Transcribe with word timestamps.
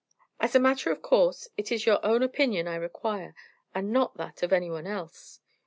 "As 0.39 0.55
a 0.55 0.59
matter 0.59 0.89
of 0.89 1.03
course, 1.03 1.47
it 1.57 1.71
is 1.71 1.85
your 1.85 2.03
own 2.03 2.23
opinion 2.23 2.67
I 2.67 2.73
require, 2.73 3.35
and 3.75 3.91
not 3.93 4.17
that 4.17 4.41
of 4.41 4.51
any 4.51 4.71
one 4.71 4.87
else." 4.87 5.41